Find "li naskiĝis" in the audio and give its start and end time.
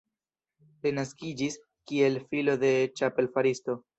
0.85-1.59